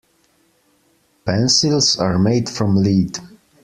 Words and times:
Pencils 1.27 1.95
are 1.99 2.17
made 2.17 2.49
from 2.49 2.77
lead. 2.77 3.19